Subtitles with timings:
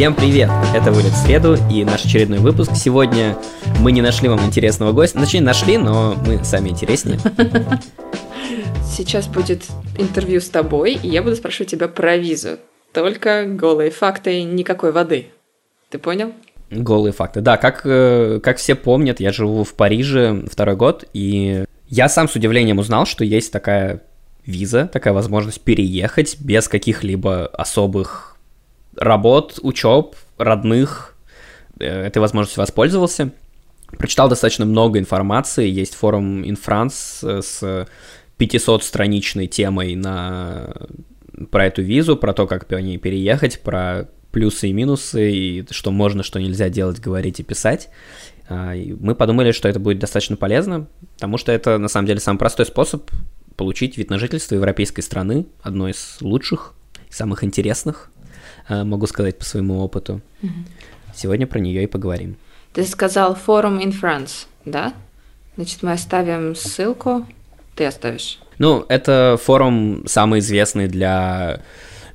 [0.00, 0.48] Всем привет!
[0.74, 2.70] Это «Вылет в среду» и наш очередной выпуск.
[2.74, 3.36] Сегодня
[3.80, 5.18] мы не нашли вам интересного гостя.
[5.20, 7.18] Точнее, нашли, но мы сами интереснее.
[8.82, 9.64] Сейчас будет
[9.98, 12.56] интервью с тобой, и я буду спрашивать тебя про визу.
[12.94, 15.26] Только голые факты, никакой воды.
[15.90, 16.32] Ты понял?
[16.70, 17.42] Голые факты.
[17.42, 22.26] Да, как, э, как все помнят, я живу в Париже второй год, и я сам
[22.26, 24.00] с удивлением узнал, что есть такая
[24.46, 28.30] виза, такая возможность переехать без каких-либо особых
[28.96, 31.16] работ, учеб, родных.
[31.78, 33.32] Э, этой возможностью воспользовался.
[33.98, 35.68] Прочитал достаточно много информации.
[35.68, 37.86] Есть форум InFrance с
[38.38, 40.74] 500-страничной темой на,
[41.50, 45.90] про эту визу, про то, как по ней переехать, про плюсы и минусы, и что
[45.90, 47.90] можно, что нельзя делать, говорить и писать.
[48.48, 52.38] А, мы подумали, что это будет достаточно полезно, потому что это на самом деле самый
[52.38, 53.10] простой способ
[53.56, 56.74] получить вид на жительство европейской страны, одной из лучших,
[57.10, 58.10] самых интересных,
[58.70, 60.20] могу сказать по своему опыту.
[60.42, 60.52] Угу.
[61.14, 62.36] Сегодня про нее и поговорим.
[62.72, 64.94] Ты сказал форум in France, да?
[65.56, 67.26] Значит, мы оставим ссылку.
[67.74, 68.38] Ты оставишь.
[68.58, 71.60] Ну, это форум самый известный для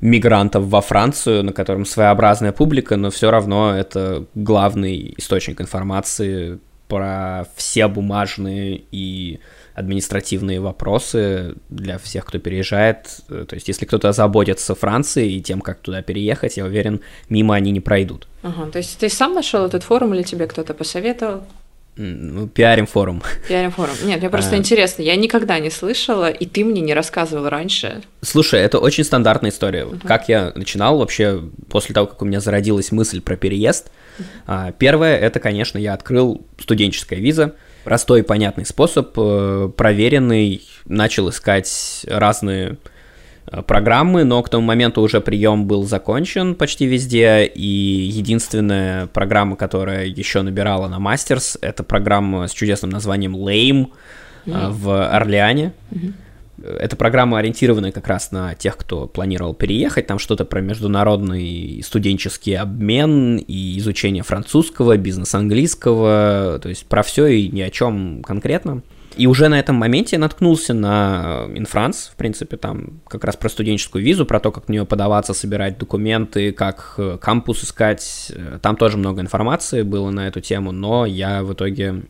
[0.01, 7.47] мигрантов во Францию, на котором своеобразная публика, но все равно это главный источник информации про
[7.55, 9.39] все бумажные и
[9.75, 13.19] административные вопросы для всех, кто переезжает.
[13.27, 17.71] То есть, если кто-то заботится Францией и тем, как туда переехать, я уверен, мимо они
[17.71, 18.27] не пройдут.
[18.41, 21.43] Ага, то есть ты сам нашел этот форум или тебе кто-то посоветовал?
[21.97, 23.23] Ну, пиарим форум.
[23.47, 23.95] Пиарим форум.
[24.03, 24.57] Нет, мне просто а...
[24.57, 28.01] интересно, я никогда не слышала, и ты мне не рассказывал раньше.
[28.21, 29.83] Слушай, это очень стандартная история.
[29.83, 30.05] Uh-huh.
[30.05, 34.73] Как я начинал вообще, после того, как у меня зародилась мысль про переезд, uh-huh.
[34.77, 37.55] первое, это, конечно, я открыл студенческая виза,
[37.85, 42.77] простой и понятный способ, э, проверенный, начал искать разные
[43.51, 49.55] Э, программы, но к тому моменту уже прием был закончен почти везде, и единственная программа,
[49.55, 53.91] которая еще набирала на мастерс, это программа с чудесным названием Lame
[54.45, 54.71] mm-hmm.
[54.71, 55.73] в Орлеане.
[55.91, 56.13] Mm-hmm.
[56.63, 60.07] Эта программа ориентирована как раз на тех, кто планировал переехать.
[60.07, 67.27] Там что-то про международный студенческий обмен и изучение французского, бизнес английского, то есть про все
[67.27, 68.83] и ни о чем конкретно.
[69.17, 73.47] И уже на этом моменте я наткнулся на Инфранс, в принципе, там как раз про
[73.47, 78.31] студенческую визу, про то, как в нее подаваться, собирать документы, как э, кампус искать.
[78.61, 82.03] Там тоже много информации было на эту тему, но я в итоге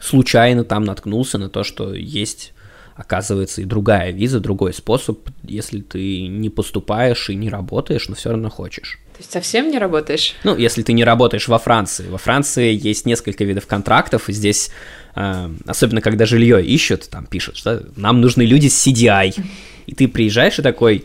[0.00, 2.54] случайно там наткнулся на то, что есть
[2.96, 8.30] оказывается и другая виза, другой способ, если ты не поступаешь и не работаешь, но все
[8.30, 8.98] равно хочешь.
[9.12, 10.34] То есть совсем не работаешь?
[10.44, 12.08] Ну, если ты не работаешь во Франции.
[12.08, 14.70] Во Франции есть несколько видов контрактов, и здесь
[15.14, 19.42] а, особенно когда жилье ищут, там пишут, что нам нужны люди с CDI.
[19.86, 21.04] И ты приезжаешь и такой,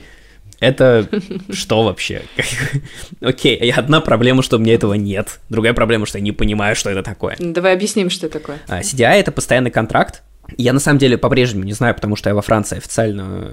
[0.60, 1.08] это
[1.52, 2.24] что вообще?
[3.22, 5.40] Окей, одна проблема, что у меня этого нет.
[5.50, 7.36] Другая проблема, что я не понимаю, что это такое.
[7.40, 8.60] Давай объясним, что такое.
[8.68, 10.22] CDI а,— это постоянный контракт,
[10.58, 13.52] я на самом деле по-прежнему не знаю, потому что я во Франции официально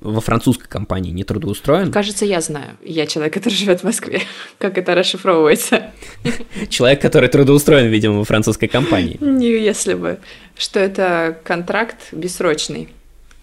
[0.00, 1.90] во французской компании не трудоустроен.
[1.90, 2.76] Кажется, я знаю.
[2.84, 4.22] Я человек, который живет в Москве.
[4.58, 5.90] Как это расшифровывается?
[6.68, 9.16] Человек, который трудоустроен, видимо, во французской компании.
[9.20, 10.18] Не если бы.
[10.56, 12.88] Что это контракт бессрочный.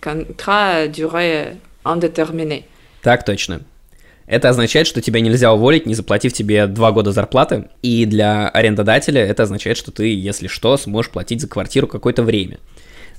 [0.02, 2.66] Contrat durée indéterminée.
[3.02, 3.62] Так точно.
[4.28, 7.70] Это означает, что тебя нельзя уволить, не заплатив тебе два года зарплаты.
[7.84, 12.58] И для арендодателя это означает, что ты, если что, сможешь платить за квартиру какое-то время.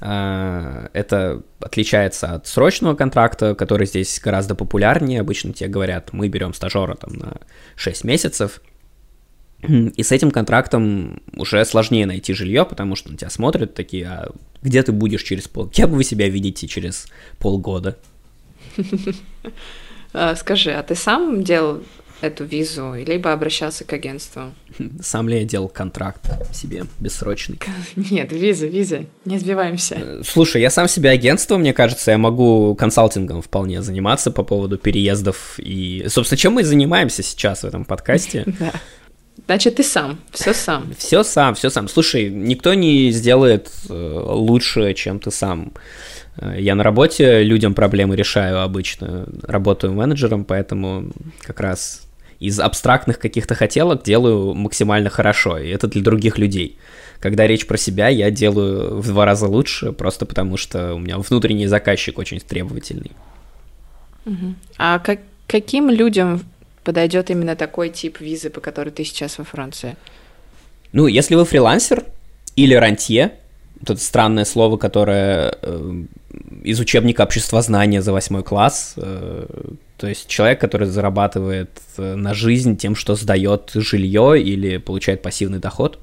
[0.01, 5.21] А, это отличается от срочного контракта, который здесь гораздо популярнее.
[5.21, 7.37] Обычно тебе говорят, мы берем стажера там на
[7.77, 8.61] 6 месяцев.
[9.63, 14.33] И с этим контрактом уже сложнее найти жилье, потому что на тебя смотрят такие, а
[14.61, 15.67] где ты будешь через пол...
[15.67, 17.07] Где вы себя видите через
[17.39, 17.97] полгода?
[20.19, 21.83] А, скажи, а ты сам делал
[22.23, 24.55] эту визу, либо обращался к агентству?
[25.03, 26.23] Сам ли я делал контракт
[26.55, 27.61] себе бессрочный?
[27.97, 29.97] Нет, виза, виза, не сбиваемся.
[29.99, 34.79] Э, слушай, я сам себе агентство, мне кажется, я могу консалтингом вполне заниматься по поводу
[34.79, 36.07] переездов и...
[36.09, 38.45] Собственно, чем мы занимаемся сейчас в этом подкасте?
[38.59, 38.73] Да.
[39.45, 40.95] Значит, ты сам, все сам.
[40.99, 41.89] Все сам, все сам.
[41.89, 45.73] Слушай, никто не сделает э, лучше, чем ты сам.
[46.39, 51.11] Э, я на работе людям проблемы решаю обычно, работаю менеджером, поэтому
[51.43, 52.03] как раз
[52.39, 56.79] из абстрактных каких-то хотелок делаю максимально хорошо, и это для других людей.
[57.21, 61.19] Когда речь про себя, я делаю в два раза лучше, просто потому что у меня
[61.19, 63.13] внутренний заказчик очень требовательный.
[64.77, 66.43] А как, каким людям
[66.85, 69.97] подойдет именно такой тип визы, по которой ты сейчас во Франции?
[70.93, 72.05] Ну, если вы фрилансер
[72.55, 73.33] или рантье,
[73.81, 76.05] вот это странное слово, которое э,
[76.63, 78.95] из учебника обществознания за восьмой класс.
[78.97, 79.47] Э,
[79.99, 85.59] то есть человек, который зарабатывает э, на жизнь тем, что сдает жилье или получает пассивный
[85.59, 85.99] доход.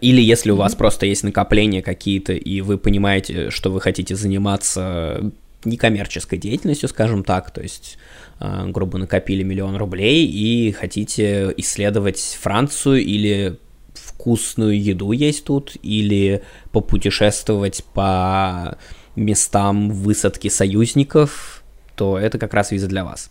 [0.00, 5.30] Или если у вас просто есть накопления какие-то, и вы понимаете, что вы хотите заниматься
[5.62, 7.98] некоммерческой деятельностью, скажем так, то есть,
[8.40, 13.58] грубо накопили миллион рублей и хотите исследовать Францию или
[14.04, 16.42] вкусную еду есть тут, или
[16.72, 18.78] попутешествовать по
[19.16, 21.62] местам высадки союзников,
[21.96, 23.30] то это как раз виза для вас.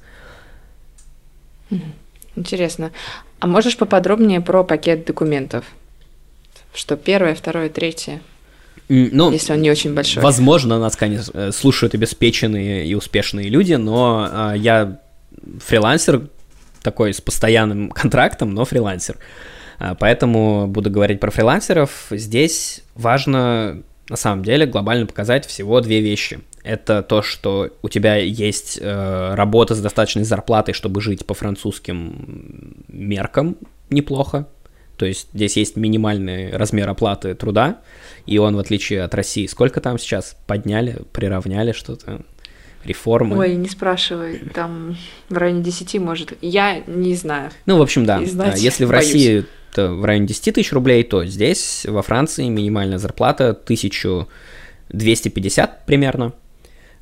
[2.36, 2.92] Интересно.
[3.40, 5.66] А можешь поподробнее про пакет документов?
[6.74, 8.22] Что первое, второе, третье?
[8.90, 10.24] Ну, если он не очень большой.
[10.24, 15.00] Возможно, нас, конечно, э, слушают обеспеченные и успешные люди, но э, я
[15.66, 16.30] фрилансер
[16.81, 19.18] такой с постоянным контрактом, но фрилансер.
[19.18, 19.22] А,
[20.00, 22.08] поэтому буду говорить про фрилансеров.
[22.12, 26.40] Здесь важно на самом деле глобально показать всего две вещи.
[26.64, 32.84] Это то, что у тебя есть э, работа с достаточной зарплатой, чтобы жить по французским
[32.88, 33.58] меркам
[33.90, 34.48] неплохо.
[34.98, 37.80] То есть здесь есть минимальный размер оплаты труда,
[38.26, 42.22] и он, в отличие от России, сколько там сейчас подняли, приравняли что-то?
[42.84, 43.38] реформы.
[43.38, 44.96] Ой, не спрашивай, там
[45.30, 47.52] в районе 10, может, я не знаю.
[47.66, 49.06] Ну, в общем, да, знать, если в боюсь.
[49.14, 56.31] России в районе 10 тысяч рублей, то здесь, во Франции, минимальная зарплата 1250 примерно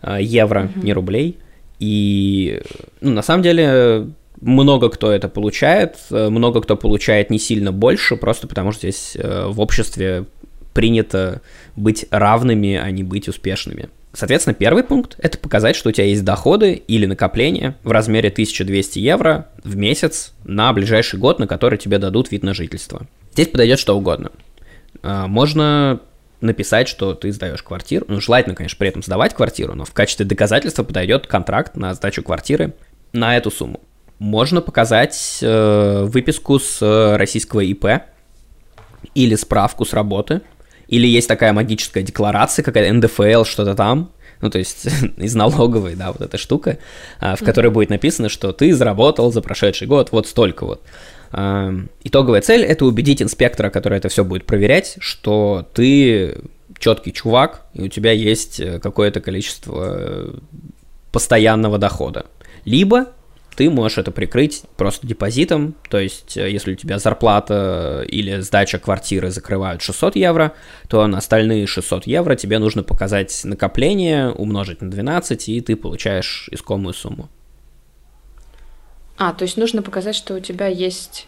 [0.02, 0.86] э, евро, угу.
[0.86, 1.38] не рублей.
[1.80, 2.62] И,
[3.02, 4.08] ну, на самом деле,
[4.42, 9.16] много кто это получает, э, много кто получает не сильно больше, просто потому что здесь
[9.16, 10.26] э, в обществе
[10.74, 11.42] принято
[11.76, 13.90] быть равными, а не быть успешными.
[14.16, 18.98] Соответственно, первый пункт– это показать, что у тебя есть доходы или накопления в размере 1200
[19.00, 23.08] евро в месяц на ближайший год, на который тебе дадут вид на жительство.
[23.34, 24.32] Здесь подойдет что угодно.
[25.04, 26.00] А, можно
[26.40, 28.06] написать, что ты сдаешь квартиру.
[28.08, 32.24] Ну, желательно, конечно, при этом сдавать квартиру, но в качестве доказательства подойдет контракт на сдачу
[32.24, 32.74] квартиры
[33.12, 33.82] на эту сумму.
[34.20, 37.86] Можно показать э, выписку с российского ИП
[39.14, 40.42] или справку с работы–
[40.88, 44.12] или есть такая магическая декларация, какая-то НДФЛ, что-то там,
[44.42, 44.88] ну, то есть
[45.18, 46.78] из налоговой, да, вот эта штука,
[47.20, 50.82] а, в которой будет написано, что ты заработал за прошедший год вот столько вот.
[51.32, 51.74] А,
[52.04, 56.38] итоговая цель– это убедить инспектора, который это все будет проверять, что ты
[56.80, 60.34] четкий чувак, и у тебя есть э, какое-то количество э,
[61.12, 62.26] постоянного дохода.
[62.66, 63.08] Либо
[63.56, 68.78] ты можешь это прикрыть просто депозитом, то есть э, если у тебя зарплата или сдача
[68.80, 70.54] квартиры закрывают 600 евро,
[70.88, 76.50] то на остальные 600 евро тебе нужно показать накопление, умножить на 12, и ты получаешь
[76.52, 77.30] искомую сумму.
[79.18, 81.28] А, то есть нужно показать, что у тебя есть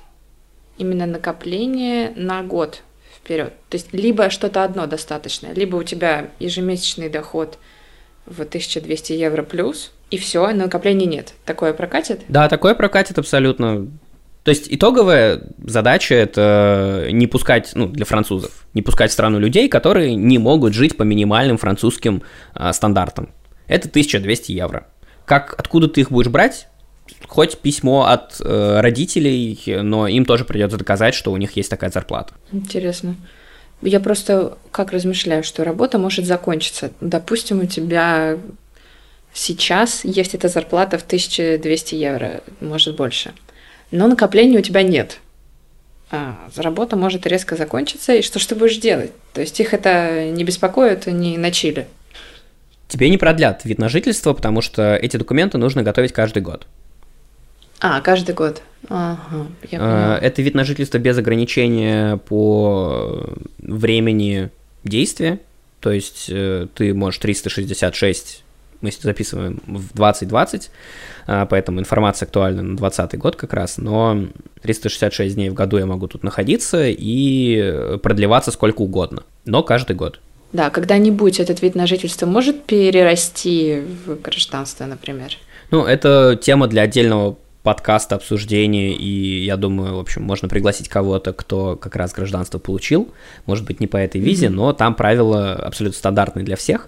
[0.77, 2.83] именно накопление на год
[3.15, 3.53] вперед.
[3.69, 7.57] То есть либо что-то одно достаточно, либо у тебя ежемесячный доход
[8.25, 11.33] в 1200 евро плюс– и все, накоплений нет.
[11.45, 12.21] Такое прокатит?
[12.29, 13.87] Да, такое прокатит абсолютно.
[14.43, 19.67] То есть итоговая задача это не пускать, ну, для французов, не пускать в страну людей,
[19.67, 22.23] которые не могут жить по минимальным французским
[22.55, 23.29] э, стандартам.
[23.67, 24.87] Это 1200 евро.
[25.25, 26.69] Как, откуда ты их будешь брать?
[27.27, 31.89] Хоть письмо от э, родителей, но им тоже придется доказать, что у них есть такая
[31.89, 32.33] зарплата.
[32.53, 33.17] Интересно.
[33.81, 36.91] Я просто как размышляю, что работа может закончиться.
[37.01, 38.37] Допустим, у тебя
[39.37, 43.33] Сейчас есть эта зарплата в 1200 евро, может больше.
[43.91, 45.19] Но накопления у тебя нет.
[46.09, 49.11] А, работа может резко закончиться, и что ж ты будешь делать?
[49.33, 51.85] То есть их это не беспокоит, не на Чили.
[52.87, 56.65] Тебе не продлят вид на жительство, потому что эти документы нужно готовить каждый год.
[57.79, 58.63] А, каждый год.
[58.89, 64.49] Ага, я а, Это вид на жительство без ограничения по времени
[64.83, 65.39] действия.
[65.79, 68.43] То есть э, ты можешь 366
[68.81, 70.71] мы записываем в 2020,
[71.25, 74.25] а, поэтому информация актуальна на 2020 год как раз, но
[74.61, 80.19] 366 дней в году я могу тут находиться и продлеваться сколько угодно, но каждый год.
[80.53, 85.33] Да, когда-нибудь этот вид на жительство может перерасти в гражданство, например?
[85.71, 91.33] Ну, это тема для отдельного подкаста, обсуждения, и я думаю, в общем, можно пригласить кого-то,
[91.33, 93.09] кто как раз гражданство получил,
[93.45, 94.51] может быть, не по этой визе, mm-hmm.
[94.51, 96.87] но там правила абсолютно стандартные для всех,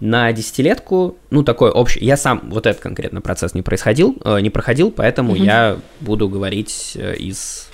[0.00, 4.50] на десятилетку, ну, такой общий, я сам вот этот конкретно процесс не происходил, э, не
[4.50, 5.42] проходил, поэтому угу.
[5.42, 7.68] я буду говорить э, из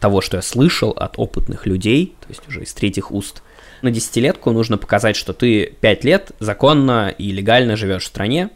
[0.00, 3.42] того, что я слышал от опытных людей, то есть уже из третьих уст.
[3.82, 8.50] На десятилетку нужно показать, что ты пять лет законно и легально живешь в стране,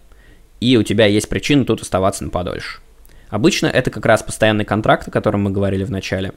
[0.61, 2.81] и у тебя есть причина тут оставаться на подольше.
[3.29, 6.33] Обычно это как раз постоянный контракт, о котором мы говорили в начале.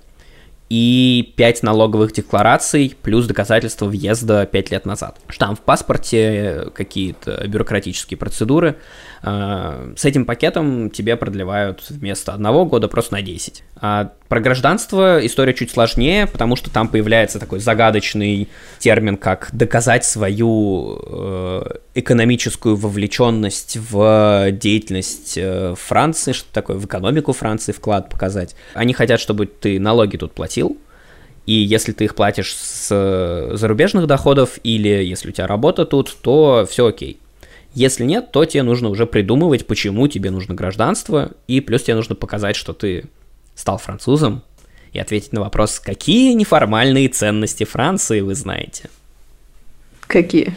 [0.69, 5.19] И 5 налоговых деклараций плюс доказательства въезда 5 лет назад.
[5.27, 8.77] Штамп в паспорте, какие-то бюрократические процедуры.
[9.21, 13.63] А, с этим пакетом тебе продлевают вместо одного года просто на 10.
[13.81, 18.47] А про гражданство история чуть сложнее, потому что там появляется такой загадочный
[18.79, 21.63] термин, как доказать свою э,
[21.95, 28.55] экономическую вовлеченность в деятельность э, Франции, что такое в экономику Франции вклад показать.
[28.73, 30.77] Они хотят, чтобы ты налоги тут платил,
[31.45, 36.67] и если ты их платишь с зарубежных доходов или если у тебя работа тут, то
[36.69, 37.19] все окей.
[37.73, 42.15] Если нет, то тебе нужно уже придумывать, почему тебе нужно гражданство, и плюс тебе нужно
[42.15, 43.05] показать, что ты
[43.55, 44.43] стал французом,
[44.91, 48.89] и ответить на вопрос, какие неформальные ценности Франции вы знаете.
[50.01, 50.55] Какие?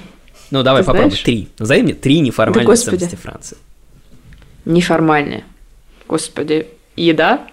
[0.50, 1.11] Ну, давай Ты попробуй.
[1.11, 1.25] Знаешь?
[1.25, 1.49] Три.
[1.59, 3.57] Назови мне три неформальные да, ценности Франции.
[4.64, 5.45] Неформальные.
[6.09, 6.66] Господи,
[6.97, 7.47] еда?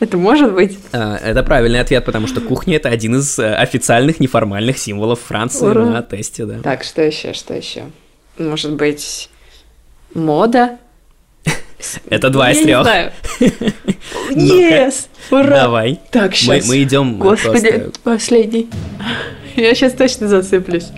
[0.00, 0.78] Это может быть?
[0.92, 5.66] А, это правильный ответ, потому что кухня это один из э, официальных неформальных символов Франции
[5.66, 5.86] Ура.
[5.86, 6.58] на тесте, да.
[6.60, 7.84] Так, что еще, что еще?
[8.48, 9.28] Может быть,
[10.14, 10.78] мода?
[12.08, 12.86] Это два из трех.
[14.30, 15.06] Yes!
[15.30, 15.62] Ура!
[15.62, 16.00] Давай.
[16.10, 16.66] Так, сейчас.
[16.68, 17.18] Мы, идем.
[17.18, 18.68] Господи, последний.
[19.56, 20.88] Я сейчас точно зацеплюсь.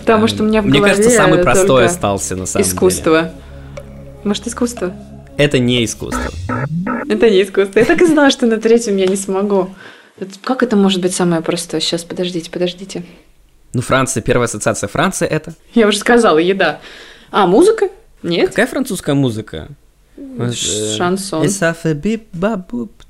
[0.00, 3.22] Потому что у меня в Мне голове кажется, самый простой остался на самом искусство.
[3.22, 3.32] деле.
[4.24, 4.94] Может, искусство?
[5.36, 6.30] Это не искусство.
[7.08, 7.78] Это не искусство.
[7.78, 9.70] Я так и знала, что на третьем я не смогу.
[10.42, 11.80] Как это может быть самое простое?
[11.80, 13.04] Сейчас, подождите, подождите.
[13.72, 15.54] Ну, Франция, первая ассоциация Франции это?
[15.74, 16.80] Я уже сказала, еда.
[17.30, 17.90] А, музыка?
[18.22, 18.50] Нет.
[18.50, 19.68] Какая французская музыка?
[20.16, 21.44] Э, шансон.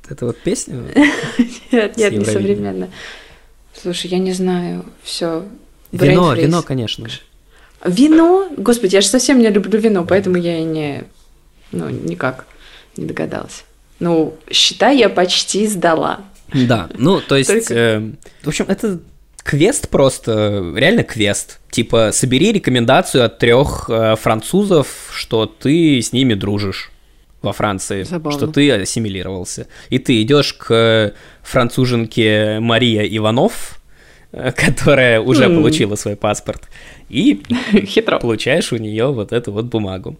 [0.08, 0.76] Это вот песня?
[1.72, 2.88] Нет, нет, не современно.
[3.74, 4.86] Слушай, я не знаю.
[5.02, 5.44] Все.
[5.92, 7.06] Вино, вино, конечно.
[7.84, 8.48] Вино?
[8.56, 11.04] Господи, я же совсем не люблю вино, поэтому я и не...
[11.70, 12.46] Ну, никак
[12.96, 13.64] не догадалась.
[14.00, 16.20] Ну, считай, я почти сдала.
[16.52, 17.70] Да, ну, то есть...
[17.70, 18.10] Э,
[18.42, 18.98] в общем, это
[19.42, 21.60] квест просто, реально квест.
[21.70, 26.90] Типа, собери рекомендацию от трех э, французов, что ты с ними дружишь
[27.42, 28.38] во Франции, Забавно.
[28.38, 29.68] что ты ассимилировался.
[29.90, 33.80] И ты идешь к француженке Мария Иванов,
[34.32, 35.56] э, которая уже mm.
[35.56, 36.68] получила свой паспорт,
[37.08, 37.42] и
[37.72, 38.18] Хитро.
[38.18, 40.16] получаешь у нее вот эту вот бумагу.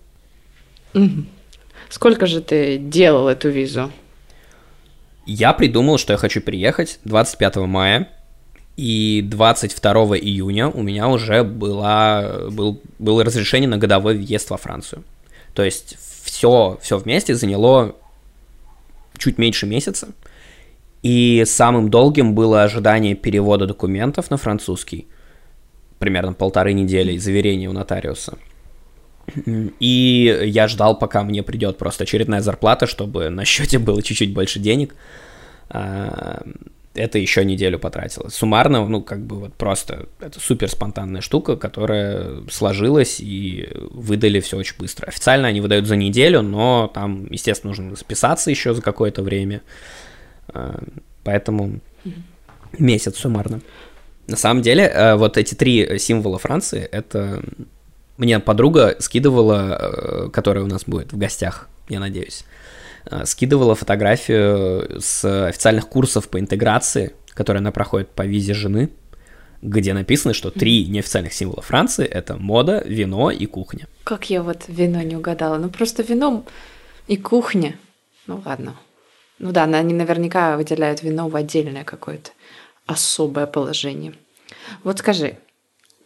[1.89, 3.91] Сколько же ты делал эту визу?
[5.27, 8.09] Я придумал, что я хочу приехать 25 мая,
[8.78, 15.02] и 22 июня у меня уже была, был, было разрешение на годовой въезд во Францию.
[15.52, 17.97] То есть все, все вместе заняло
[19.16, 20.11] чуть меньше месяца.
[21.02, 25.08] И самым долгим было ожидание перевода документов на французский.
[25.99, 28.38] Примерно полторы недели заверения у нотариуса.
[29.80, 34.61] И я ждал, пока мне придет просто очередная зарплата, чтобы на счете было чуть-чуть больше
[34.61, 34.94] денег.
[36.99, 38.28] Это еще неделю потратило.
[38.28, 44.57] Суммарно, ну, как бы вот просто это супер спонтанная штука, которая сложилась и выдали все
[44.57, 45.07] очень быстро.
[45.07, 49.62] Официально они выдают за неделю, но там, естественно, нужно списаться еще за какое-то время.
[50.49, 50.83] А,
[51.25, 51.81] поэтому
[52.78, 53.61] месяц суммарно.
[54.26, 57.43] На самом деле, э, вот эти три символа Франции, это
[58.19, 59.78] мне подруга скидывала,
[60.26, 62.45] э, которая у нас будет в гостях, я надеюсь.
[63.11, 68.91] Э, скидывала фотографию с официальных курсов по интеграции, которые она проходит по визе жены,
[69.62, 73.88] где написано, что три неофициальных символа Франции— это мода, вино и кухня.
[74.05, 75.57] Как я вот вино не угадала?
[75.57, 76.45] Ну, просто вино
[77.07, 77.77] и кухня.
[78.27, 78.77] Ну, ладно.
[79.38, 82.31] Ну да, они наверняка выделяют вино в отдельное какое-то
[82.87, 84.12] особое положение.
[84.85, 85.38] Вот скажи,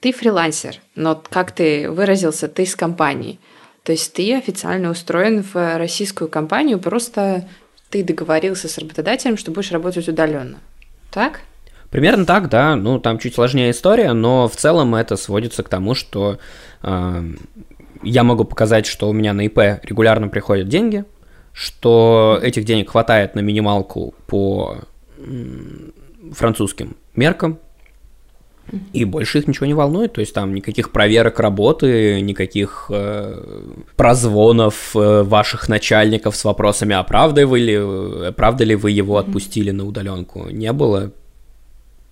[0.00, 3.40] ты фрилансер, но как ты выразился, ты из компании—
[3.84, 7.48] то есть ты официально устроен в российскую компанию, просто
[7.90, 10.58] ты договорился с работодателем, что будешь работать удаленно.
[11.10, 11.40] Так?
[11.90, 12.74] Примерно так, да.
[12.74, 16.38] Ну, там чуть сложнее история, но в целом это сводится к тому, что
[16.82, 17.22] э,
[18.02, 21.04] я могу показать, что у меня на ИП регулярно приходят деньги,
[21.52, 24.78] что этих денег хватает на минималку по
[26.32, 27.58] французским меркам,
[28.92, 33.64] и больше их ничего не волнует, то есть там никаких проверок работы, никаких э,
[33.96, 39.18] прозвонов э, ваших начальников с вопросами, а правда, вы ли, э, правда ли вы его
[39.18, 41.12] отпустили на удаленку, не было.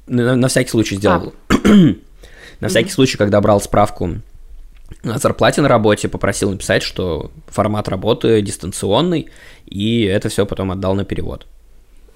[0.07, 1.33] На, на всякий случай сделал.
[1.49, 1.54] А.
[2.61, 4.16] на всякий случай, когда брал справку
[5.04, 9.30] о зарплате на работе, попросил написать, что формат работы дистанционный,
[9.66, 11.47] и это все потом отдал на перевод.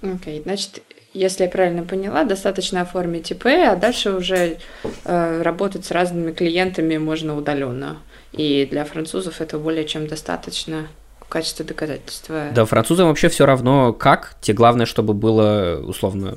[0.02, 0.82] Окей, okay, значит,
[1.14, 4.58] если я правильно поняла, достаточно оформить ИП, а дальше уже
[5.04, 7.98] э, работать с разными клиентами можно удаленно.
[8.32, 10.88] И для французов это более чем достаточно.
[11.28, 12.50] качестве доказательства.
[12.54, 14.36] Да, французам вообще все равно как.
[14.40, 16.34] Тебе главное, чтобы было, условно,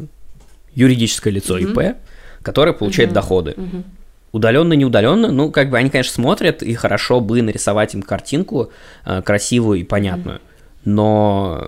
[0.73, 1.71] юридическое лицо Мгм.
[1.71, 1.97] ИП,
[2.41, 3.13] которое получает Мгм.
[3.13, 3.53] доходы.
[3.57, 3.83] Мгм.
[4.31, 8.71] Удаленно, не удаленно, ну, как бы они, конечно, смотрят, и хорошо бы нарисовать им картинку
[9.05, 10.41] э, красивую и понятную.
[10.83, 11.67] Но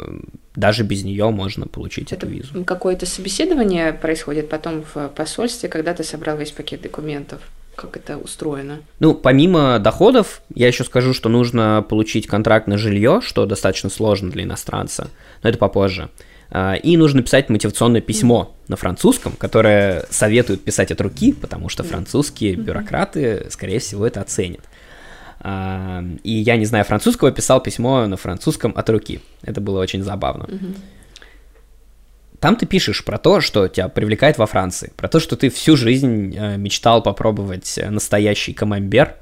[0.56, 2.64] даже без нее можно получить Это эту визу.
[2.66, 7.42] какое-то собеседование происходит потом в посольстве, когда ты собрал весь пакет документов.
[7.76, 8.80] Как это устроено?
[9.00, 14.30] Ну, помимо доходов, я еще скажу, что нужно получить контракт на жилье, что достаточно сложно
[14.32, 15.08] для иностранца,
[15.44, 16.10] но это попозже.
[16.52, 21.84] А, И нужно писать мотивационное письмо на французском, которое советуют писать от руки, потому что
[21.84, 24.62] французские бюрократы, скорее всего, это оценят.
[25.42, 29.22] И я, не знаю французского, писал письмо на французском от руки.
[29.42, 30.48] Это было очень забавно.
[32.40, 35.76] Там ты пишешь про то, что тебя привлекает во Франции, про то, что ты всю
[35.76, 39.16] жизнь э, мечтал попробовать э, настоящий камамбер,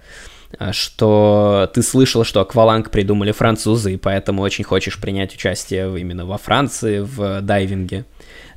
[0.71, 6.37] что ты слышал, что акваланг придумали французы, и поэтому очень хочешь принять участие именно во
[6.37, 8.05] Франции в дайвинге.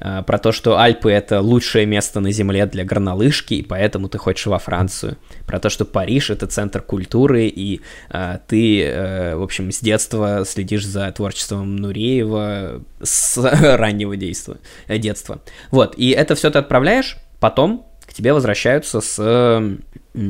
[0.00, 4.18] Э, Про то, что Альпы это лучшее место на Земле для горнолыжки, и поэтому ты
[4.18, 5.16] хочешь во Францию.
[5.46, 7.80] Про то, что Париж это центр культуры, и
[8.10, 13.36] э, ты, э, в общем, с детства следишь за творчеством Нуреева с
[13.76, 15.40] раннего действа, э, детства.
[15.70, 19.76] Вот, и это все ты отправляешь, потом к тебе возвращаются с э,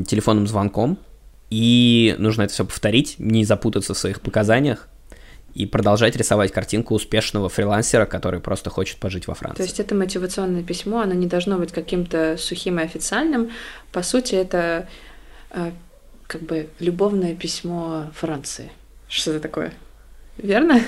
[0.04, 0.98] телефонным звонком,
[1.50, 4.88] и нужно это все повторить, не запутаться в своих показаниях,
[5.54, 9.56] и продолжать рисовать картинку успешного фрилансера, который просто хочет пожить во Франции.
[9.56, 13.50] То есть это мотивационное письмо, оно не должно быть каким-то сухим и официальным.
[13.90, 14.88] По сути, это
[15.50, 15.72] э,
[16.28, 18.70] как бы любовное письмо Франции.
[19.08, 19.72] Что это такое?
[20.38, 20.80] Верно?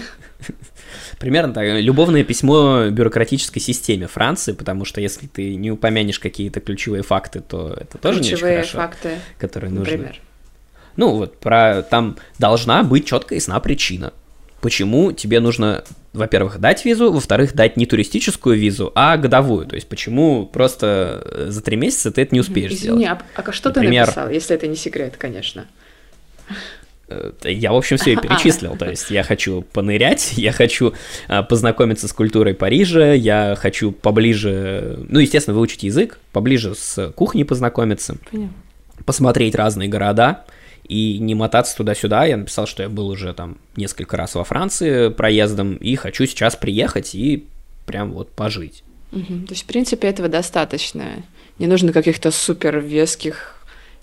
[1.18, 1.64] Примерно так.
[1.80, 7.76] Любовное письмо бюрократической системе Франции, потому что если ты не упомянешь какие-то ключевые факты, то
[7.78, 9.92] это тоже не очень Ключевые хорошо, факты, которые нужны.
[9.92, 10.20] например.
[10.96, 14.12] Ну вот, про там должна быть четкая ясна причина.
[14.60, 15.82] Почему тебе нужно,
[16.12, 19.66] во-первых, дать визу, во-вторых, дать не туристическую визу, а годовую.
[19.66, 23.18] То есть почему просто э, за три месяца ты это не успеешь Извини, сделать.
[23.36, 25.66] а, а что Например- ты написал, если это не секрет, конечно?
[27.08, 28.76] Э, Я, в общем, все и перечислил.
[28.76, 30.94] То есть я хочу понырять, я хочу
[31.28, 37.44] а, познакомиться с культурой Парижа, я хочу поближе, ну, естественно, выучить язык, поближе с кухней
[37.44, 38.54] познакомиться, Понятно.
[39.04, 40.44] посмотреть разные города
[40.92, 42.26] и не мотаться туда-сюда.
[42.26, 46.54] Я написал, что я был уже там несколько раз во Франции проездом и хочу сейчас
[46.54, 47.46] приехать и
[47.86, 48.84] прям вот пожить.
[49.10, 49.46] Мгм.
[49.46, 51.24] То есть, в принципе, этого достаточно.
[51.58, 53.56] Не нужно каких-то супер веских,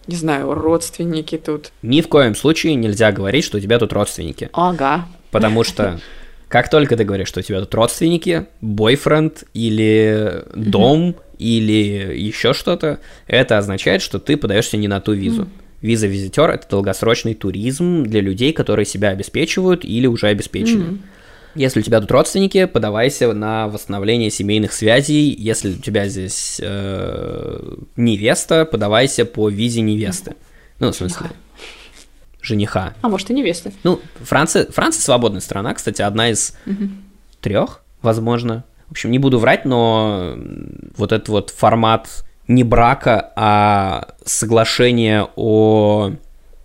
[0.08, 1.72] не знаю, родственники тут.
[1.84, 4.50] Ни в коем случае нельзя говорить, что у тебя тут родственники.
[4.54, 5.08] Ага.
[5.30, 6.00] Потому что
[6.48, 13.00] как только ты говоришь, что у тебя тут родственники, бойфренд или дом или еще что-то,
[13.28, 15.48] это означает, что ты подаешься не на ту визу.
[15.82, 20.84] Виза визитер это долгосрочный туризм для людей, которые себя обеспечивают или уже обеспечены.
[20.86, 21.02] Мгм.
[21.56, 25.34] Если у тебя тут родственники, подавайся на восстановление семейных связей.
[25.34, 30.36] Если у тебя здесь э, невеста, подавайся по визе невесты.
[30.80, 31.32] Ну, в смысле,
[32.42, 32.94] жениха.
[33.02, 33.72] А может, и невеста.
[33.84, 37.04] Ну, Франция, Франция свободная страна, кстати, одна из Мгм.
[37.42, 38.64] трех, возможно.
[38.88, 40.38] В общем, не буду врать, но
[40.96, 46.14] вот этот вот формат не брака, а соглашения о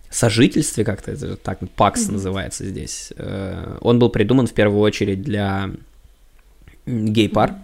[0.09, 5.69] сожительстве, как-то это так, ПАКС называется здесь, э, он был придуман в первую очередь для
[6.87, 7.55] гей-пар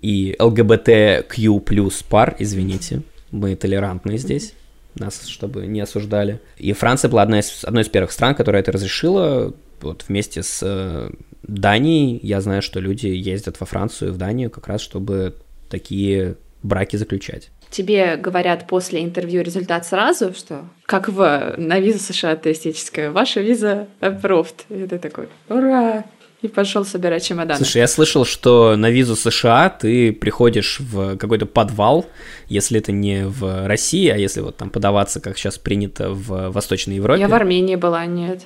[0.00, 4.54] и ЛГБТQ плюс пар, извините, мы толерантные здесь,
[4.94, 6.40] нас чтобы не осуждали.
[6.56, 9.52] И Франция была одна из, одной из первых стран, которая это разрешила,
[9.82, 11.10] вот вместе с э,
[11.42, 12.20] Данией.
[12.22, 15.34] Я знаю, что люди ездят во Францию, в Данию, как раз чтобы
[15.68, 17.50] такие браки заключать.
[17.70, 23.86] Тебе говорят после интервью результат сразу, что как в на виза США туристическая, ваша виза
[24.00, 24.64] approved.
[24.70, 26.04] И ты такой, ура!
[26.42, 27.56] И пошел собирать чемоданы.
[27.56, 32.04] Слушай, я слышал, что на визу США ты приходишь в какой-то подвал,
[32.48, 36.96] если это не в России, а если вот там подаваться, как сейчас принято в Восточной
[36.96, 37.20] Европе.
[37.20, 38.42] Я в Армении была, нет.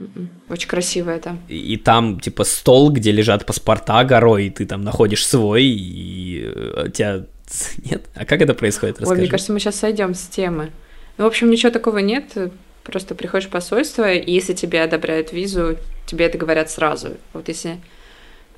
[0.00, 0.28] М-м.
[0.50, 1.40] Очень красивая там.
[1.48, 6.42] И и там, типа, стол, где лежат паспорта горой, и ты там находишь свой, и
[6.44, 7.26] э, тебя...
[7.84, 8.02] Нет?
[8.14, 8.96] А как это происходит?
[8.96, 9.20] Ой, Расскажи.
[9.20, 10.70] мне кажется, мы сейчас сойдем с темы.
[11.18, 12.36] Ну, в общем, ничего такого нет.
[12.82, 17.16] Просто приходишь в посольство, и если тебе одобряют визу, тебе это говорят сразу.
[17.34, 17.78] Вот если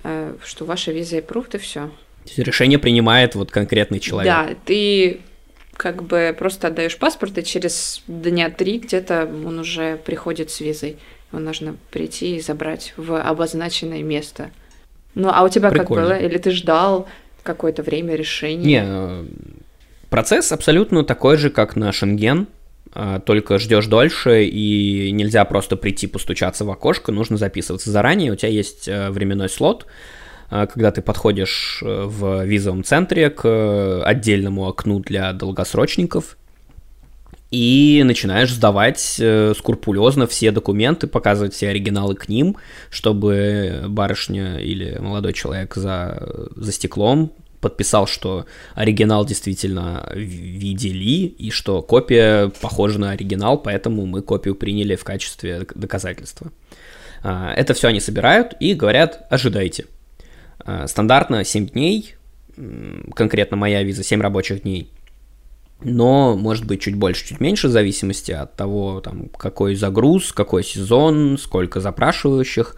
[0.04, 1.80] э, что ваша виза и все.
[1.86, 4.32] То есть решение принимает вот конкретный человек.
[4.32, 5.20] Да, ты
[5.76, 10.98] как бы просто отдаешь паспорт, и через дня три где-то он уже приходит с визой.
[11.32, 14.50] Его нужно прийти и забрать в обозначенное место.
[15.14, 16.08] Ну, а у тебя Прикольно.
[16.08, 16.26] как было?
[16.26, 17.08] Или ты ждал
[17.42, 18.64] какое-то время решения?
[18.64, 19.24] Не, э,
[20.10, 22.46] процесс абсолютно такой же, как на Шенген.
[22.94, 28.36] а, только ждешь дольше, и нельзя просто прийти постучаться в окошко, нужно записываться заранее, у
[28.36, 29.86] тебя есть э, временной слот,
[30.50, 36.36] а, когда ты подходишь э, в визовом центре к отдельному окну для долгосрочников,
[37.52, 42.56] и начинаешь сдавать э, скрупулезно все документы, показывать все оригиналы к ним,
[42.90, 51.82] чтобы барышня или молодой человек за, за стеклом подписал, что оригинал действительно видели, и что
[51.82, 56.50] копия похожа на оригинал, поэтому мы копию приняли в качестве доказательства.
[57.22, 59.84] А, это все они собирают и говорят, ожидайте.
[60.58, 62.14] А, стандартно 7 дней,
[63.14, 64.90] конкретно моя виза 7 рабочих дней–
[65.84, 70.64] но может быть чуть больше, чуть меньше, в зависимости от того, там, какой загруз, какой
[70.64, 72.76] сезон, сколько запрашивающих.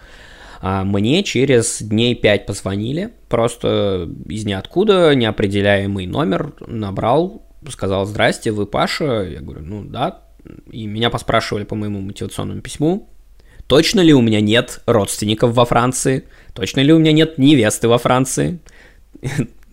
[0.61, 8.67] А мне через дней 5 позвонили, просто из ниоткуда, неопределяемый номер набрал, сказал, здрасте, вы
[8.67, 9.29] Паша?
[9.31, 10.23] Я говорю, ну да.
[10.71, 13.09] И меня поспрашивали по моему мотивационному письму,
[13.67, 17.99] точно ли у меня нет родственников во Франции, точно ли у меня нет невесты во
[17.99, 18.59] Франции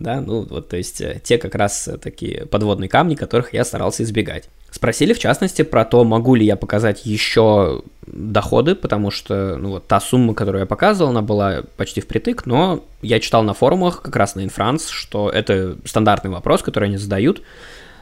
[0.02, 3.64] да, ну вот, то есть э, те как раз э, такие подводные камни, которых я
[3.64, 4.50] старался избегать.
[4.72, 9.88] Спросили, в частности, про то, могу ли я показать еще доходы, потому что, ну вот,
[9.88, 14.16] та сумма, которую я показывал, она была почти впритык, но я читал на форумах, как
[14.16, 17.42] раз на Инфранс, что это стандартный вопрос, который они задают,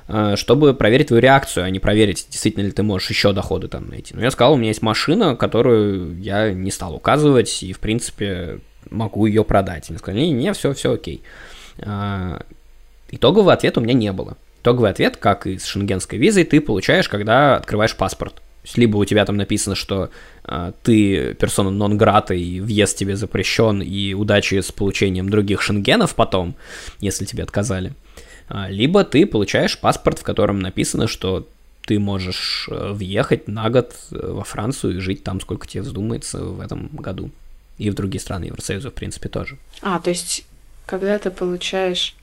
[0.07, 3.89] э, чтобы проверить твою реакцию, а не проверить, действительно ли ты можешь еще доходы там
[3.89, 4.13] найти.
[4.13, 8.59] Но я сказал, у меня есть машина, которую я не стал указывать, и, в принципе,
[8.91, 9.89] могу ее продать.
[9.89, 11.23] Они сказали, не, не, все, все окей.
[11.23, 11.27] А,
[13.12, 14.38] итогового ответа у меня не было.
[14.62, 18.42] Итоговый ответ, как и с шенгенской визой, ты получаешь, когда открываешь паспорт.
[18.76, 20.10] либо у тебя там написано, что
[20.44, 26.56] э, ты персона нон-грата, и въезд тебе запрещен, и удачи с получением других шенгенов потом,
[27.00, 27.94] если тебе отказали.
[28.50, 31.48] А, либо ты получаешь паспорт, в котором написано, что
[31.86, 36.44] ты можешь э, въехать на год э, во Францию и жить там, сколько тебе вздумается
[36.44, 37.32] в этом году.
[37.78, 39.58] И в другие страны Евросоюза, в принципе, тоже.
[39.82, 40.46] А, то есть
[40.89, 42.15] когда ты получаешь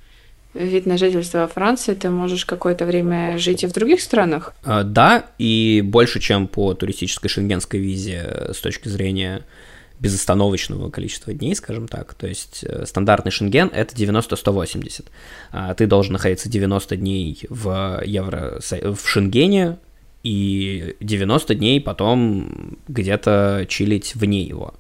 [0.53, 4.55] вид на жительство во Франции, ты можешь какое-то время жить и в других странах?
[4.65, 9.43] А, да, и больше, чем по туристической шенгенской визе э, с точки зрения
[10.01, 12.15] безостановочного количества дней, скажем так.
[12.15, 15.05] То есть э, стандартный шенген это 90-180.
[15.53, 19.79] А ты должен находиться 90 дней в, евро, в шенгене
[20.25, 24.75] и 90 дней потом где-то чилить вне его.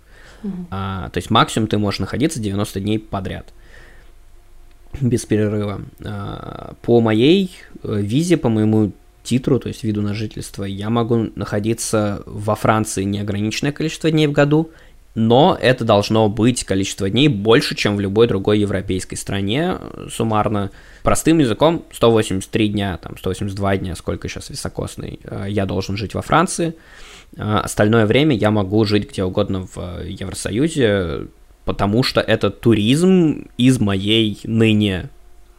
[0.70, 3.52] А, то есть максимум ты можешь находиться 90 дней подряд
[5.00, 5.82] без перерыва.
[6.04, 11.28] А, по моей э, визе, по моему титру, то есть виду на жительство, я могу
[11.34, 14.70] находиться во Франции неограниченное количество дней в году,
[15.16, 19.78] но это должно быть количество дней больше, чем в любой другой европейской стране
[20.10, 20.70] суммарно.
[21.02, 26.22] Простым языком 183 дня, там 182 дня, сколько сейчас високосный, э, я должен жить во
[26.22, 26.74] Франции.
[27.38, 31.26] А остальное время я могу жить где угодно в Евросоюзе,
[31.66, 35.10] потому что это туризм из моей ныне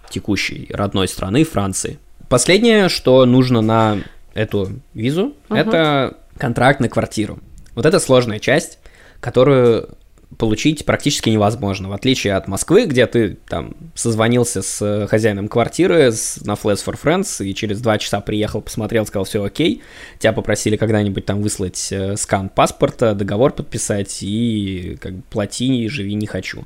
[0.10, 2.00] текущей родной страны, Франции.
[2.30, 3.98] Последнее, что нужно на
[4.34, 5.58] эту визу, uh-huh.
[5.58, 7.39] это контракт на квартиру.
[7.76, 8.80] Вот это сложная часть,
[9.20, 9.89] которую
[10.38, 16.44] получить практически невозможно, в отличие от Москвы, где ты там созвонился с хозяином квартиры с,
[16.44, 19.82] на Flash for Friends и через два часа приехал, посмотрел, сказал, все окей,
[20.20, 26.13] тебя попросили когда-нибудь там выслать э, скан паспорта, договор подписать и как бы плати, живи
[26.13, 26.66] не хочу,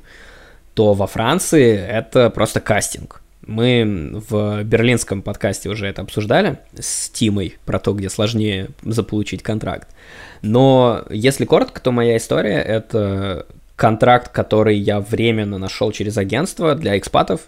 [0.74, 3.22] то во Франции это просто кастинг.
[3.46, 9.88] Мы в берлинском подкасте уже это обсуждали с Тимой про то, где сложнее заполучить контракт.
[10.42, 16.98] Но если коротко, то моя история— это контракт, который я временно нашел через агентство для
[16.98, 17.42] экспатов.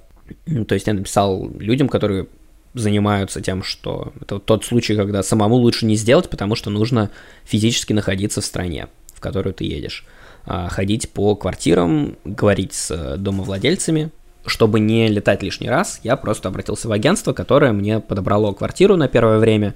[0.46, 2.26] То есть я написал людям, которые
[2.72, 7.11] занимаются тем, что это вот тот случай, когда самому лучше не сделать, потому что нужно
[7.44, 10.04] физически находиться в стране, в которую ты едешь.
[10.46, 14.11] А, ходить по квартирам, говорить с домовладельцами,
[14.46, 19.09] чтобы не летать лишний раз, я просто обратился в агентство, которое мне подобрало квартиру на
[19.09, 19.74] первое время,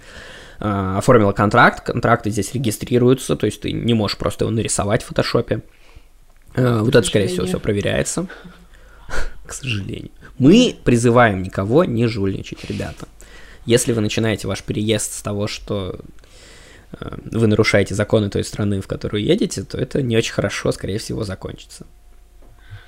[0.60, 5.06] а, оформило контракт, контракты здесь регистрируются, то есть ты не можешь просто его нарисовать в
[5.06, 5.62] фотошопе.
[6.54, 8.26] А, вот это, скорее всего, все проверяется.
[9.46, 10.10] К сожалению.
[10.38, 13.06] Мы призываем никого не жульничать, ребята.
[13.66, 16.00] Если вы начинаете ваш переезд с того, что
[16.92, 20.98] а, вы нарушаете законы той страны, в которую едете, то это не очень хорошо, скорее
[20.98, 21.86] всего, закончится.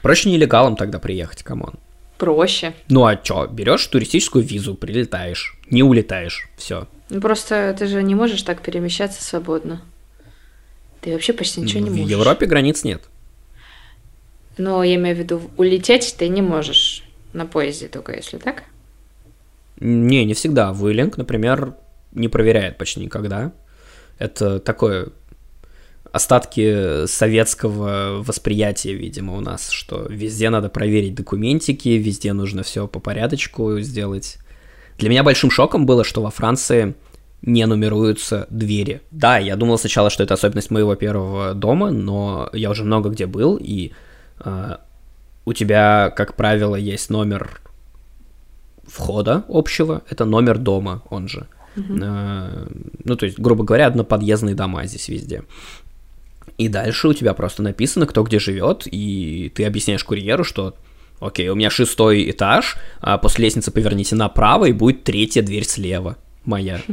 [0.02, 1.74] Проще нелегалом тогда приехать, come on.
[2.18, 2.74] Проще.
[2.88, 6.86] Ну а чё, берешь туристическую визу, прилетаешь, не улетаешь, все.
[7.10, 9.82] Ну просто ты же не можешь так перемещаться свободно.
[11.00, 12.06] Ты вообще почти ничего не можешь.
[12.06, 13.02] В Европе границ нет.
[14.56, 18.64] Но я имею в виду, улететь ты не можешь на поезде только, если так?
[19.80, 20.72] Не, не всегда.
[20.72, 21.74] В Уиллинг, например,
[22.12, 23.52] не проверяет почти никогда.
[24.18, 25.08] Это такое
[26.12, 33.00] остатки советского восприятия, видимо, у нас, что везде надо проверить документики, везде нужно все по
[33.00, 34.38] порядочку сделать.
[35.00, 36.94] Для меня большим шоком было, что во Франции
[37.40, 39.00] не нумеруются двери.
[39.10, 43.26] Да, я думал сначала, что это особенность моего первого дома, но я уже много где
[43.26, 43.92] был, и
[44.44, 44.76] э,
[45.46, 47.62] у тебя, как правило, есть номер
[48.86, 51.46] входа общего, это номер дома, он же.
[51.76, 51.98] Uh-huh.
[52.02, 52.66] Э,
[53.02, 55.44] ну, то есть, грубо говоря, одноподъездные дома здесь везде.
[56.58, 60.74] И дальше у тебя просто написано, кто где живет, и ты объясняешь курьеру, что
[61.20, 66.16] окей, у меня шестой этаж, а после лестницы поверните направо, и будет третья дверь слева
[66.44, 66.80] моя.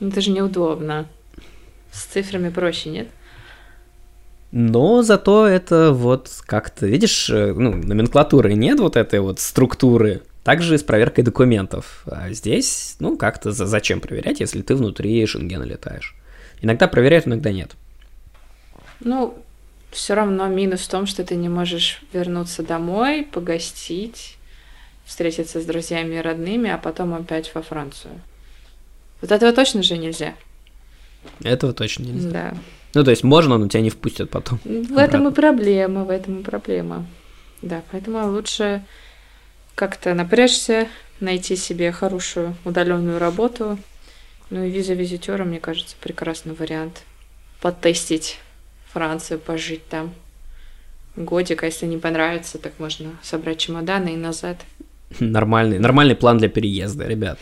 [0.00, 1.06] Ну, это же неудобно.
[1.92, 3.08] С цифрами проще, нет?
[4.50, 10.22] Но зато это вот как-то, видишь, э, ну, номенклатуры нет вот этой вот структуры.
[10.42, 12.04] Также с проверкой документов.
[12.06, 16.14] А здесь, ну, как-то зачем проверять, если ты внутри Шенгена летаешь?
[16.60, 17.76] Иногда проверяют, иногда нет.
[19.00, 19.38] Ну,
[19.94, 24.36] все равно минус в том, что ты не можешь вернуться домой, погостить,
[25.04, 28.20] встретиться с друзьями и родными, а потом опять во Францию.
[29.20, 30.34] Вот этого точно же нельзя.
[31.42, 32.30] Этого точно нельзя.
[32.30, 32.54] Да.
[32.94, 34.58] Ну, то есть можно, но тебя не впустят потом.
[34.64, 35.00] В обратно.
[35.00, 37.06] этом и проблема, в этом и проблема.
[37.62, 38.84] Да, поэтому лучше
[39.74, 40.88] как-то напрячься,
[41.20, 43.78] найти себе хорошую удаленную работу.
[44.50, 47.02] Ну и виза визитера, мне кажется, прекрасный вариант.
[47.60, 48.38] Потестить
[48.94, 50.14] Францию, пожить там
[51.16, 54.58] годик, а если не понравится, так можно собрать чемоданы и назад.
[55.18, 57.38] Нормальный, нормальный план для переезда, ребят.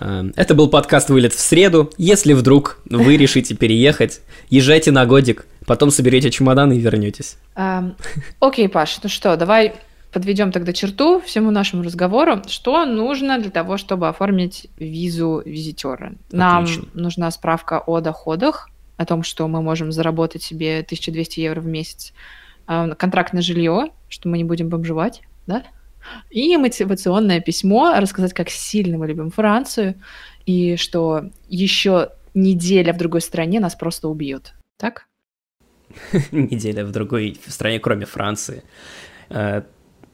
[0.00, 1.92] Э, это был подкаст «Вылет в среду».
[1.96, 7.38] Если вдруг вы решите переехать, езжайте на годик, потом соберете чемоданы и вернетесь.
[8.40, 9.74] Окей, Паш, ну что, давай
[10.12, 12.42] подведем тогда черту всему нашему разговору.
[12.48, 16.14] Что нужно для того, чтобы оформить визу визитера?
[16.32, 21.66] Нам нужна справка о доходах, о том, что мы можем заработать себе 1200 евро в
[21.66, 22.12] месяц,
[22.66, 25.64] а, контракт на жилье, что мы не будем бомжевать, да?
[26.30, 30.00] И мотивационное письмо, рассказать, как сильно мы любим Францию,
[30.44, 34.54] и что еще неделя в другой стране нас просто убьют.
[34.76, 35.06] Так?
[36.30, 38.62] Неделя в другой стране, кроме Франции.
[39.30, 39.62] Э,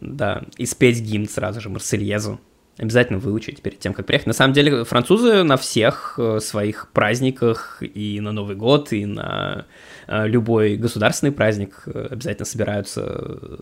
[0.01, 2.41] да, и спеть гимн сразу же, Марсельезу.
[2.79, 4.27] Обязательно выучить перед тем, как приехать.
[4.27, 9.67] На самом деле, французы на всех э, своих праздниках и на Новый год, и на
[10.07, 13.59] э, любой государственный праздник э, обязательно собираются,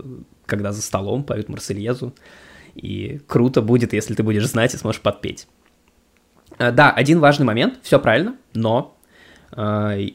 [0.46, 2.14] когда за столом поют Марсельезу.
[2.76, 5.48] И круто будет, если ты будешь знать и сможешь подпеть.
[6.58, 8.96] Да, один важный момент, все правильно, но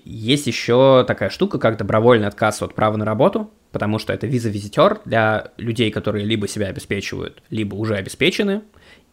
[0.06, 5.02] есть еще такая штука, как добровольный отказ от права на работу, потому что это виза-визитер
[5.04, 8.62] для людей, которые либо себя обеспечивают, либо уже обеспечены,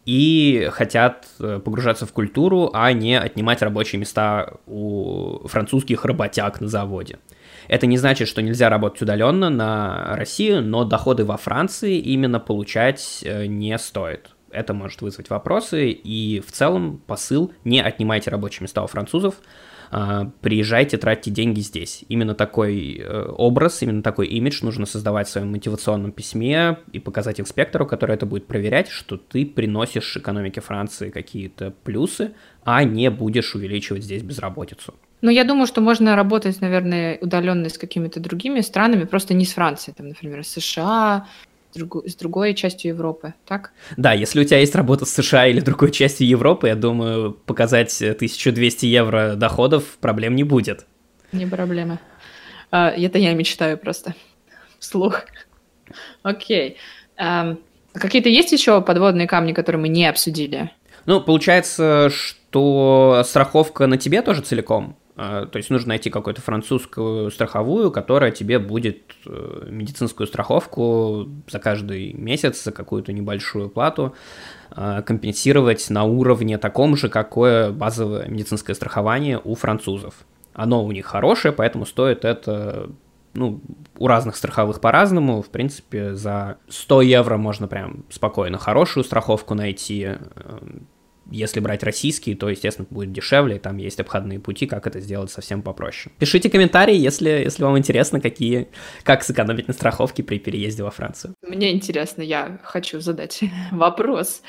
[0.05, 6.67] и хотят э, погружаться в культуру, а не отнимать рабочие места у французских работяг на
[6.67, 7.19] заводе.
[7.67, 13.21] Это не значит, что нельзя работать удаленно на Россию, но доходы во Франции именно получать
[13.23, 14.31] э, не стоит.
[14.51, 19.35] Это может вызвать вопросы, и в целом посыл не отнимайте рабочие места у французов,
[20.41, 22.03] приезжайте, тратьте деньги здесь.
[22.09, 27.39] Именно такой э, образ, именно такой имидж нужно создавать в своем мотивационном письме и показать
[27.39, 32.31] инспектору, который это будет проверять, что ты приносишь экономике Франции какие-то плюсы,
[32.63, 34.95] а не будешь увеличивать здесь безработицу.
[35.21, 39.53] Ну, я думаю, что можно работать, наверное, удаленно с какими-то другими странами, просто не с
[39.53, 41.27] Францией, там, например, США,
[41.73, 43.71] с другой частью Европы, так?
[43.97, 48.01] Да, если у тебя есть работа с США или другой частью Европы, я думаю, показать
[48.01, 50.85] 1200 евро доходов проблем не будет.
[51.31, 51.99] Не проблема.
[52.71, 54.15] А, это я мечтаю просто.
[54.79, 55.21] Вслух.
[56.21, 56.77] Окей.
[57.17, 57.55] А,
[57.93, 60.71] какие-то есть еще подводные камни, которые мы не обсудили?
[61.05, 64.97] Ну, получается, что страховка на тебе тоже целиком.
[65.15, 71.59] А, то есть нужно найти какую-то французскую страховую, которая тебе будет э, медицинскую страховку за
[71.59, 74.15] каждый месяц, за какую-то небольшую плату
[74.71, 80.15] а, компенсировать на уровне таком же, какое базовое медицинское страхование у французов.
[80.53, 82.89] Оно у них хорошее, поэтому стоит это
[83.33, 83.61] ну,
[83.97, 85.41] у разных страховых по-разному.
[85.41, 90.09] В принципе, за 100 евро можно прям спокойно хорошую страховку найти.
[91.31, 95.61] Если брать российские, то, естественно, будет дешевле, там есть обходные пути, как это сделать совсем
[95.61, 96.13] попроще.
[96.19, 98.67] Пишите комментарии, если, если вам интересно, какие,
[99.03, 101.35] как сэкономить на страховке при переезде во Францию.
[101.41, 104.41] Мне интересно, я хочу задать вопрос.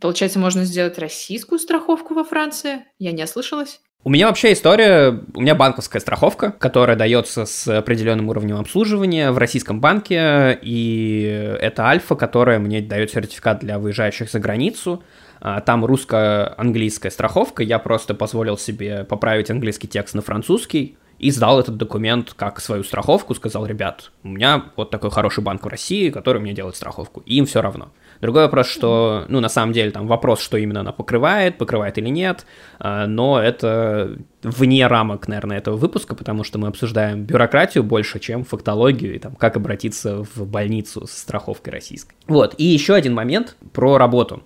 [0.00, 2.84] Получается, можно сделать российскую страховку во Франции?
[2.98, 3.80] Я не ослышалась?
[4.06, 9.38] У меня вообще история, у меня банковская страховка, которая дается с определенным уровнем обслуживания в
[9.38, 15.02] российском банке, и это Альфа, которая мне дает сертификат для выезжающих за границу.
[15.44, 21.60] А, там русско-английская страховка, я просто позволил себе поправить английский текст на французский, и сдал
[21.60, 26.10] этот документ как свою страховку, сказал, ребят, у меня вот такой хороший банк в России,
[26.10, 27.90] который мне делает страховку, и им все равно.
[28.20, 32.08] Другой вопрос, что, ну, на самом деле, там вопрос, что именно она покрывает, покрывает или
[32.08, 32.46] нет,
[32.78, 38.44] а, но это вне рамок, наверное, этого выпуска, потому что мы обсуждаем бюрократию больше, чем
[38.44, 42.14] фактологию и там, как обратиться в больницу с страховкой российской.
[42.26, 44.42] Вот, и еще один момент про работу.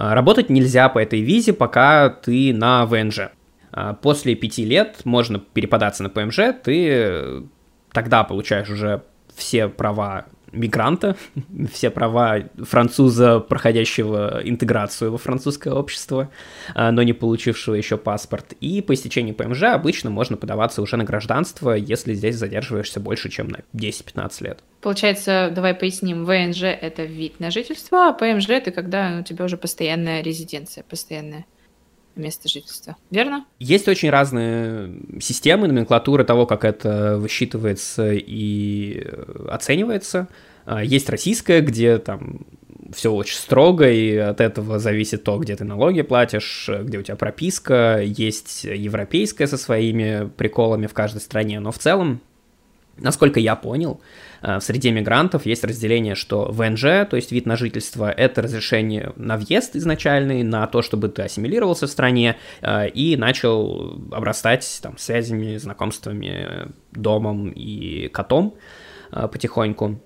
[0.00, 3.32] А, работать нельзя по этой визе, пока ты на ВНЖ.
[3.70, 7.42] А, после пяти лет можно переподаться на ПМЖ, ты
[7.92, 9.02] тогда получаешь уже
[9.34, 11.16] все права мигранта,
[11.70, 16.30] все права француза, проходящего интеграцию во французское общество,
[16.74, 18.54] а, но не получившего еще паспорт.
[18.58, 23.48] И по истечении ПМЖ обычно можно подаваться уже на гражданство, если здесь задерживаешься больше, чем
[23.48, 24.64] на 10-15 лет.
[24.80, 29.56] Получается, давай поясним, ВНЖ— это вид на жительство, а ПМЖ— это когда у тебя уже
[29.58, 31.44] постоянная резиденция, постоянная
[32.16, 33.44] место жительства, верно?
[33.58, 39.06] Есть очень разные системы, номенклатуры того, как это высчитывается и
[39.48, 40.28] оценивается.
[40.64, 42.46] А, есть российская, где там
[42.92, 47.16] все очень строго, и от этого зависит то, где ты налоги платишь, где у тебя
[47.16, 48.00] прописка.
[48.02, 52.20] Есть европейская со своими приколами в каждой стране, но в целом,
[52.96, 54.00] насколько я понял,
[54.42, 59.36] в среде мигрантов есть разделение, что ВНЖ, то есть вид на жительство, это разрешение на
[59.36, 65.56] въезд изначальный, на то, чтобы ты ассимилировался в стране э, и начал обрастать там связями,
[65.56, 68.54] знакомствами, домом и котом
[69.12, 70.00] э, потихоньку.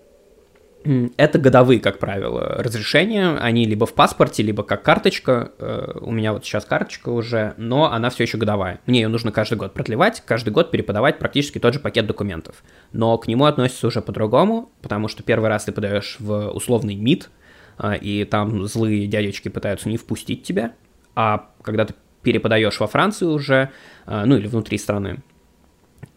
[1.17, 3.37] Это годовые, как правило, разрешения.
[3.39, 5.53] Они либо в паспорте, либо как карточка.
[5.59, 8.81] Э, у меня вот сейчас карточка уже, но она все еще годовая.
[8.85, 12.63] Мне ее нужно каждый год продлевать, каждый год переподавать практически тот же пакет документов.
[12.93, 17.31] Но к нему относится уже по-другому, потому что первый раз ты подаешь в условный МИД,
[17.79, 20.73] э, и там злые дядечки пытаются не впустить тебя.
[21.15, 23.71] А когда ты переподаешь во Францию уже,
[24.07, 25.23] э, ну или внутри страны,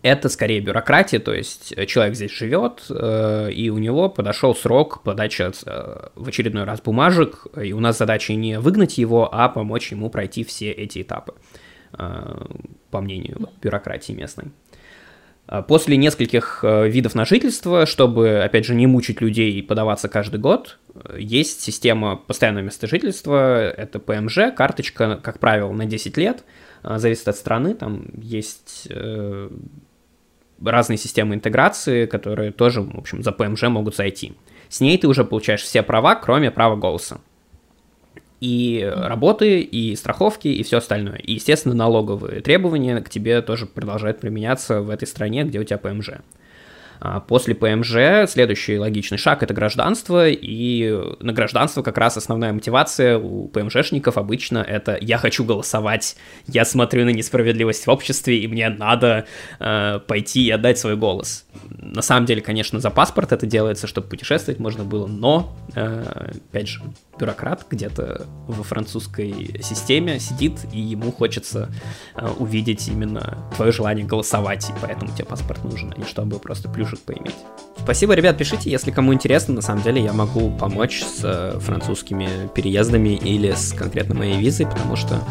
[0.01, 5.01] это скорее бюрократия, то есть э, человек здесь живет, э, и у него подошел срок
[5.03, 9.91] подачи э, в очередной раз бумажек, и у нас задача не выгнать его, а помочь
[9.91, 11.33] ему пройти все эти этапы,
[11.91, 14.51] по мнению бюрократии местной.
[15.69, 20.77] После нескольких видов на жительство, чтобы, опять же, не мучить людей и подаваться каждый год,
[21.17, 26.43] есть система постоянного места жительства, это ПМЖ, карточка, как правило, на 10 лет,
[26.83, 28.89] зависит от страны, там есть
[30.63, 34.33] разные системы интеграции, которые тоже, в общем, за ПМЖ могут зайти.
[34.69, 37.21] С ней ты уже получаешь все права, кроме права голоса.
[38.39, 41.17] И работы, и страховки, и все остальное.
[41.17, 45.79] И, естественно, налоговые требования к тебе тоже продолжают применяться в этой стране, где у тебя
[45.79, 46.11] ПМЖ.
[46.99, 53.17] А после ПМЖ следующий логичный шаг– это гражданство, и на гражданство как раз основная мотивация
[53.17, 56.15] у ПМЖшников обычно это «я хочу голосовать,
[56.47, 59.25] я смотрю на несправедливость в обществе, и мне надо
[59.59, 61.45] э, пойти и отдать свой голос».
[61.69, 66.67] На самом деле, конечно, за паспорт это делается, чтобы путешествовать можно было, но, э, опять
[66.67, 66.81] же,
[67.19, 71.69] бюрократ где-то во французской системе сидит, и ему хочется
[72.15, 76.69] э, увидеть именно твое желание голосовать, и поэтому тебе паспорт нужен, а не чтобы просто
[76.87, 77.35] плюшек поиметь.
[77.77, 82.27] Спасибо, ребят, пишите, если кому интересно, на самом деле я могу помочь с э, французскими
[82.53, 85.21] переездами или с конкретно моей визой, потому что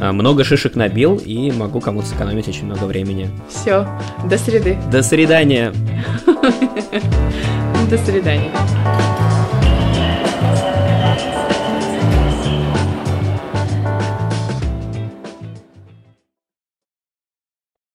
[0.00, 3.30] э, много шишек набил и могу кому-то сэкономить очень много времени.
[3.48, 3.86] Все,
[4.24, 4.76] до среды.
[4.90, 5.72] До свидания.
[7.90, 8.50] До свидания.